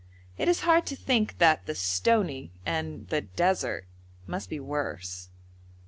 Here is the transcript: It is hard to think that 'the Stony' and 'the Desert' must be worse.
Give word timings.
It 0.35 0.47
is 0.47 0.61
hard 0.61 0.87
to 0.87 0.95
think 0.95 1.37
that 1.37 1.67
'the 1.67 1.75
Stony' 1.75 2.51
and 2.65 3.07
'the 3.09 3.21
Desert' 3.35 3.85
must 4.25 4.49
be 4.49 4.59
worse. 4.59 5.29